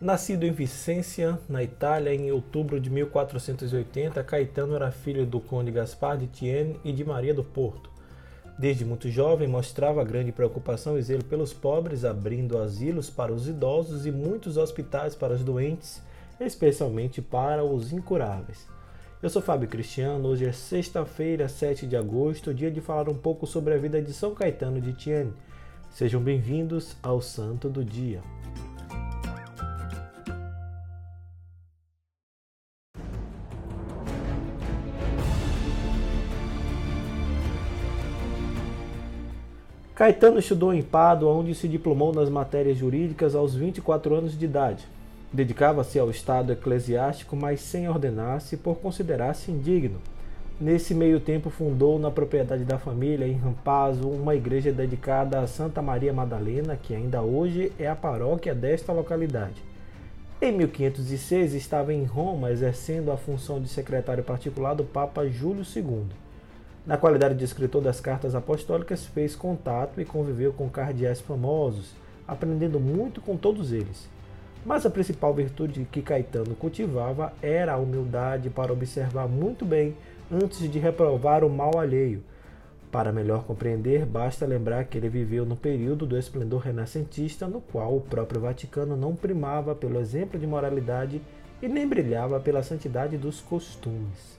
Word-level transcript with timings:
Nascido 0.00 0.44
em 0.44 0.52
Vicência, 0.52 1.36
na 1.48 1.60
Itália, 1.60 2.14
em 2.14 2.30
outubro 2.30 2.78
de 2.78 2.88
1480, 2.88 4.22
Caetano 4.22 4.76
era 4.76 4.92
filho 4.92 5.26
do 5.26 5.40
conde 5.40 5.72
Gaspar 5.72 6.16
de 6.16 6.28
Thiene 6.28 6.78
e 6.84 6.92
de 6.92 7.04
Maria 7.04 7.34
do 7.34 7.42
Porto. 7.42 7.90
Desde 8.56 8.84
muito 8.84 9.10
jovem, 9.10 9.48
mostrava 9.48 10.04
grande 10.04 10.30
preocupação 10.30 10.96
e 10.96 11.02
zelo 11.02 11.24
pelos 11.24 11.52
pobres, 11.52 12.04
abrindo 12.04 12.58
asilos 12.58 13.10
para 13.10 13.32
os 13.32 13.48
idosos 13.48 14.06
e 14.06 14.12
muitos 14.12 14.56
hospitais 14.56 15.16
para 15.16 15.34
os 15.34 15.42
doentes, 15.42 16.00
especialmente 16.38 17.20
para 17.20 17.64
os 17.64 17.92
incuráveis. 17.92 18.68
Eu 19.20 19.28
sou 19.28 19.42
Fábio 19.42 19.68
Cristiano, 19.68 20.28
hoje 20.28 20.46
é 20.46 20.52
sexta-feira, 20.52 21.48
7 21.48 21.88
de 21.88 21.96
agosto, 21.96 22.54
dia 22.54 22.70
de 22.70 22.80
falar 22.80 23.08
um 23.08 23.18
pouco 23.18 23.48
sobre 23.48 23.74
a 23.74 23.78
vida 23.78 24.00
de 24.00 24.12
São 24.12 24.32
Caetano 24.32 24.80
de 24.80 24.92
Thiene. 24.92 25.32
Sejam 25.90 26.20
bem-vindos 26.20 26.96
ao 27.02 27.20
Santo 27.20 27.68
do 27.68 27.84
Dia. 27.84 28.22
Caetano 39.98 40.38
estudou 40.38 40.72
em 40.72 40.80
Pádua, 40.80 41.32
onde 41.32 41.56
se 41.56 41.66
diplomou 41.66 42.14
nas 42.14 42.30
matérias 42.30 42.78
jurídicas 42.78 43.34
aos 43.34 43.56
24 43.56 44.14
anos 44.14 44.38
de 44.38 44.44
idade. 44.44 44.86
Dedicava-se 45.32 45.98
ao 45.98 46.08
estado 46.08 46.52
eclesiástico, 46.52 47.34
mas 47.34 47.60
sem 47.60 47.88
ordenar-se 47.88 48.56
por 48.56 48.76
considerar-se 48.76 49.50
indigno. 49.50 49.98
Nesse 50.60 50.94
meio 50.94 51.18
tempo 51.18 51.50
fundou 51.50 51.98
na 51.98 52.12
propriedade 52.12 52.62
da 52.62 52.78
família, 52.78 53.26
em 53.26 53.32
Rampazzo, 53.32 54.08
uma 54.08 54.36
igreja 54.36 54.70
dedicada 54.70 55.40
a 55.40 55.48
Santa 55.48 55.82
Maria 55.82 56.12
Madalena, 56.12 56.78
que 56.80 56.94
ainda 56.94 57.20
hoje 57.20 57.72
é 57.76 57.88
a 57.88 57.96
paróquia 57.96 58.54
desta 58.54 58.92
localidade. 58.92 59.60
Em 60.40 60.52
1506 60.52 61.54
estava 61.54 61.92
em 61.92 62.04
Roma 62.04 62.52
exercendo 62.52 63.10
a 63.10 63.16
função 63.16 63.60
de 63.60 63.66
secretário 63.66 64.22
particular 64.22 64.74
do 64.74 64.84
Papa 64.84 65.26
Júlio 65.26 65.64
II. 65.64 66.04
Na 66.86 66.96
qualidade 66.96 67.34
de 67.34 67.44
escritor 67.44 67.82
das 67.82 68.00
cartas 68.00 68.34
apostólicas, 68.34 69.04
fez 69.04 69.36
contato 69.36 70.00
e 70.00 70.04
conviveu 70.04 70.52
com 70.52 70.68
cardeais 70.68 71.20
famosos, 71.20 71.92
aprendendo 72.26 72.80
muito 72.80 73.20
com 73.20 73.36
todos 73.36 73.72
eles. 73.72 74.08
Mas 74.64 74.84
a 74.84 74.90
principal 74.90 75.32
virtude 75.32 75.86
que 75.90 76.02
Caetano 76.02 76.54
cultivava 76.54 77.32
era 77.40 77.74
a 77.74 77.78
humildade 77.78 78.50
para 78.50 78.72
observar 78.72 79.28
muito 79.28 79.64
bem 79.64 79.96
antes 80.30 80.70
de 80.70 80.78
reprovar 80.78 81.44
o 81.44 81.50
mal 81.50 81.78
alheio. 81.78 82.22
Para 82.90 83.12
melhor 83.12 83.44
compreender, 83.44 84.06
basta 84.06 84.46
lembrar 84.46 84.84
que 84.84 84.96
ele 84.96 85.10
viveu 85.10 85.44
no 85.44 85.56
período 85.56 86.06
do 86.06 86.16
esplendor 86.16 86.60
renascentista, 86.60 87.46
no 87.46 87.60
qual 87.60 87.96
o 87.96 88.00
próprio 88.00 88.40
Vaticano 88.40 88.96
não 88.96 89.14
primava 89.14 89.74
pelo 89.74 90.00
exemplo 90.00 90.38
de 90.38 90.46
moralidade 90.46 91.20
e 91.60 91.68
nem 91.68 91.86
brilhava 91.86 92.40
pela 92.40 92.62
santidade 92.62 93.18
dos 93.18 93.40
costumes. 93.42 94.38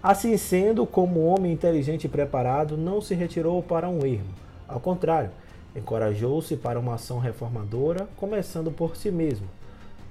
Assim 0.00 0.36
sendo, 0.36 0.86
como 0.86 1.26
homem 1.26 1.52
inteligente 1.52 2.04
e 2.04 2.08
preparado, 2.08 2.76
não 2.76 3.00
se 3.00 3.16
retirou 3.16 3.60
para 3.60 3.88
um 3.88 4.06
ermo. 4.06 4.32
Ao 4.68 4.78
contrário, 4.78 5.30
encorajou-se 5.74 6.56
para 6.56 6.78
uma 6.78 6.94
ação 6.94 7.18
reformadora, 7.18 8.08
começando 8.16 8.70
por 8.70 8.96
si 8.96 9.10
mesmo. 9.10 9.48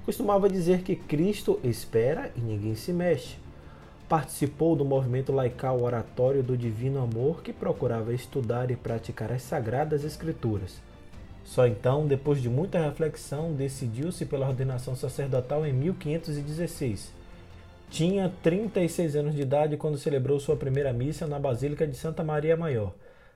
Costumava 0.04 0.50
dizer 0.50 0.82
que 0.82 0.96
Cristo 0.96 1.58
espera 1.64 2.32
e 2.36 2.42
ninguém 2.42 2.76
se 2.76 2.92
mexe. 2.92 3.38
Participou 4.10 4.76
do 4.76 4.84
movimento 4.84 5.32
laical 5.32 5.82
oratório 5.82 6.44
do 6.44 6.58
Divino 6.58 7.02
Amor 7.02 7.42
que 7.42 7.54
procurava 7.54 8.14
estudar 8.14 8.70
e 8.70 8.76
praticar 8.76 9.32
as 9.32 9.42
Sagradas 9.42 10.04
Escrituras. 10.04 10.82
Só 11.46 11.66
então, 11.66 12.06
depois 12.06 12.42
de 12.42 12.50
muita 12.50 12.78
reflexão, 12.78 13.54
decidiu-se 13.54 14.26
pela 14.26 14.50
ordenação 14.50 14.98
sacerdotal 14.98 15.66
em 15.66 15.72
1516 15.72 17.16
tinha 17.90 18.32
36 18.44 19.16
anos 19.16 19.36
de 19.36 19.42
idade 19.42 19.78
quando 19.78 19.98
celebrou 19.98 20.40
sua 20.40 20.56
primeira 20.56 20.92
missa 20.92 21.26
na 21.26 21.40
Basílica 21.40 21.88
de 21.88 21.96
Santa 21.96 22.24
Maria 22.24 22.58
Maior. 22.58 22.94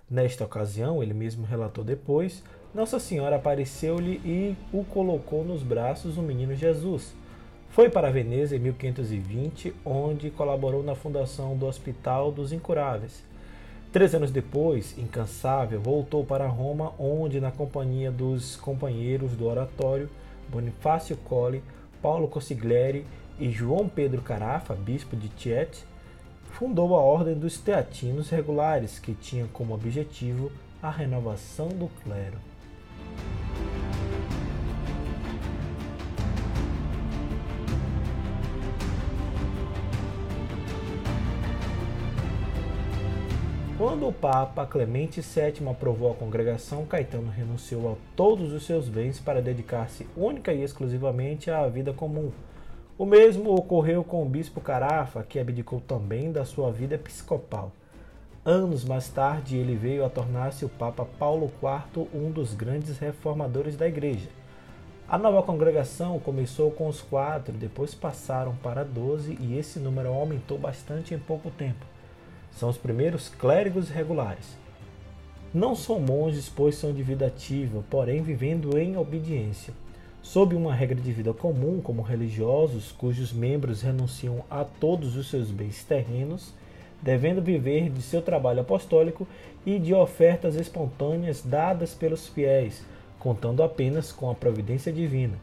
Nesta 0.09 0.43
ocasião, 0.43 1.01
ele 1.01 1.13
mesmo 1.13 1.45
relatou 1.45 1.83
depois, 1.83 2.43
Nossa 2.75 2.99
Senhora 2.99 3.37
apareceu-lhe 3.37 4.21
e 4.25 4.55
o 4.73 4.83
colocou 4.83 5.43
nos 5.45 5.63
braços 5.63 6.17
o 6.17 6.21
menino 6.21 6.53
Jesus. 6.53 7.13
Foi 7.69 7.89
para 7.89 8.11
Veneza 8.11 8.53
em 8.53 8.59
1520, 8.59 9.73
onde 9.85 10.29
colaborou 10.29 10.83
na 10.83 10.93
fundação 10.93 11.55
do 11.55 11.65
Hospital 11.65 12.29
dos 12.29 12.51
Incuráveis. 12.51 13.23
Três 13.93 14.13
anos 14.13 14.31
depois, 14.31 14.97
incansável, 14.97 15.79
voltou 15.79 16.25
para 16.25 16.47
Roma, 16.47 16.93
onde, 16.99 17.39
na 17.39 17.51
companhia 17.51 18.11
dos 18.11 18.57
companheiros 18.57 19.31
do 19.31 19.47
oratório, 19.47 20.09
Bonifácio 20.49 21.15
Colli, 21.15 21.63
Paulo 22.01 22.27
Consigliere 22.27 23.05
e 23.41 23.49
João 23.49 23.89
Pedro 23.89 24.21
Carafa, 24.21 24.75
bispo 24.75 25.15
de 25.17 25.27
Tiete, 25.27 25.83
fundou 26.51 26.95
a 26.95 27.01
Ordem 27.01 27.33
dos 27.33 27.57
Teatinos 27.57 28.29
Regulares, 28.29 28.99
que 28.99 29.15
tinha 29.15 29.47
como 29.51 29.73
objetivo 29.73 30.51
a 30.79 30.91
renovação 30.91 31.69
do 31.69 31.89
clero. 32.03 32.37
Quando 43.75 44.07
o 44.07 44.13
Papa 44.13 44.67
Clemente 44.67 45.19
VII 45.21 45.67
aprovou 45.67 46.11
a 46.11 46.13
congregação, 46.13 46.85
Caetano 46.85 47.31
renunciou 47.31 47.93
a 47.93 47.95
todos 48.15 48.53
os 48.53 48.67
seus 48.67 48.87
bens 48.87 49.19
para 49.19 49.41
dedicar-se 49.41 50.05
única 50.15 50.53
e 50.53 50.61
exclusivamente 50.61 51.49
à 51.49 51.67
vida 51.67 51.91
comum, 51.91 52.31
o 53.01 53.05
mesmo 53.07 53.55
ocorreu 53.55 54.03
com 54.03 54.21
o 54.21 54.29
bispo 54.29 54.61
Carafa, 54.61 55.23
que 55.23 55.39
abdicou 55.39 55.81
também 55.81 56.31
da 56.31 56.45
sua 56.45 56.71
vida 56.71 56.93
episcopal. 56.93 57.71
Anos 58.45 58.85
mais 58.85 59.09
tarde, 59.09 59.57
ele 59.57 59.75
veio 59.75 60.05
a 60.05 60.09
tornar-se 60.09 60.65
o 60.65 60.69
Papa 60.69 61.03
Paulo 61.17 61.51
IV, 61.95 62.07
um 62.13 62.29
dos 62.29 62.53
grandes 62.53 62.99
reformadores 62.99 63.75
da 63.75 63.87
Igreja. 63.87 64.29
A 65.09 65.17
nova 65.17 65.41
congregação 65.41 66.19
começou 66.19 66.69
com 66.69 66.87
os 66.87 67.01
quatro, 67.01 67.57
depois 67.57 67.95
passaram 67.95 68.55
para 68.57 68.85
doze 68.85 69.35
e 69.41 69.57
esse 69.57 69.79
número 69.79 70.09
aumentou 70.09 70.59
bastante 70.59 71.15
em 71.15 71.19
pouco 71.19 71.49
tempo. 71.49 71.83
São 72.51 72.69
os 72.69 72.77
primeiros 72.77 73.29
clérigos 73.29 73.89
regulares. 73.89 74.55
Não 75.51 75.75
são 75.75 75.99
monges, 75.99 76.47
pois 76.47 76.75
são 76.75 76.93
de 76.93 77.01
vida 77.01 77.25
ativa, 77.25 77.83
porém 77.89 78.21
vivendo 78.21 78.77
em 78.77 78.95
obediência 78.95 79.73
sob 80.21 80.55
uma 80.55 80.73
regra 80.73 80.99
de 80.99 81.11
vida 81.11 81.33
comum, 81.33 81.81
como 81.81 82.01
religiosos 82.01 82.91
cujos 82.91 83.33
membros 83.33 83.81
renunciam 83.81 84.43
a 84.49 84.63
todos 84.63 85.15
os 85.15 85.29
seus 85.29 85.49
bens 85.49 85.83
terrenos, 85.83 86.53
devendo 87.01 87.41
viver 87.41 87.89
de 87.89 88.01
seu 88.01 88.21
trabalho 88.21 88.61
apostólico 88.61 89.27
e 89.65 89.79
de 89.79 89.93
ofertas 89.93 90.55
espontâneas 90.55 91.41
dadas 91.41 91.93
pelos 91.93 92.27
fiéis, 92.27 92.85
contando 93.19 93.63
apenas 93.63 94.11
com 94.11 94.29
a 94.29 94.35
providência 94.35 94.93
divina. 94.93 95.37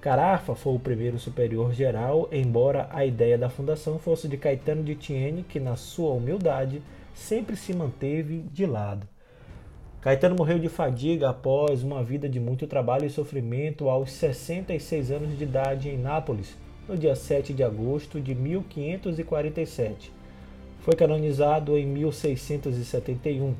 Carafa 0.00 0.54
foi 0.54 0.74
o 0.74 0.78
primeiro 0.78 1.18
superior 1.18 1.72
geral, 1.72 2.28
embora 2.30 2.88
a 2.92 3.06
ideia 3.06 3.38
da 3.38 3.48
fundação 3.48 3.98
fosse 3.98 4.28
de 4.28 4.36
Caetano 4.36 4.84
de 4.84 4.94
Tiene, 4.94 5.42
que 5.42 5.58
na 5.58 5.76
sua 5.76 6.12
humildade 6.12 6.82
sempre 7.14 7.56
se 7.56 7.72
manteve 7.72 8.44
de 8.52 8.66
lado. 8.66 9.08
Caetano 10.04 10.36
morreu 10.36 10.58
de 10.58 10.68
fadiga 10.68 11.30
após 11.30 11.82
uma 11.82 12.04
vida 12.04 12.28
de 12.28 12.38
muito 12.38 12.66
trabalho 12.66 13.06
e 13.06 13.10
sofrimento 13.10 13.88
aos 13.88 14.12
66 14.12 15.10
anos 15.10 15.38
de 15.38 15.44
idade 15.44 15.88
em 15.88 15.96
Nápoles, 15.96 16.58
no 16.86 16.94
dia 16.94 17.16
7 17.16 17.54
de 17.54 17.62
agosto 17.62 18.20
de 18.20 18.34
1547. 18.34 20.12
Foi 20.80 20.94
canonizado 20.94 21.78
em 21.78 21.86
1671. 21.86 23.54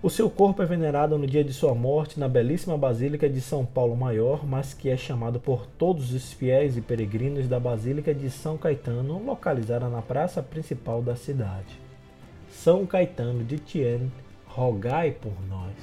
O 0.00 0.08
seu 0.08 0.30
corpo 0.30 0.62
é 0.62 0.64
venerado 0.64 1.18
no 1.18 1.26
dia 1.26 1.42
de 1.42 1.52
sua 1.52 1.74
morte 1.74 2.20
na 2.20 2.28
belíssima 2.28 2.78
Basílica 2.78 3.28
de 3.28 3.40
São 3.40 3.66
Paulo 3.66 3.96
Maior, 3.96 4.46
mas 4.46 4.72
que 4.72 4.88
é 4.88 4.96
chamado 4.96 5.40
por 5.40 5.66
todos 5.66 6.12
os 6.14 6.32
fiéis 6.32 6.76
e 6.76 6.80
peregrinos 6.80 7.48
da 7.48 7.58
Basílica 7.58 8.14
de 8.14 8.30
São 8.30 8.56
Caetano, 8.56 9.20
localizada 9.26 9.88
na 9.88 10.00
praça 10.00 10.40
principal 10.40 11.02
da 11.02 11.16
cidade. 11.16 11.80
São 12.48 12.86
Caetano 12.86 13.42
de 13.42 13.58
Thiene 13.58 14.12
rogai 14.56 15.10
por 15.10 15.34
nós. 15.48 15.74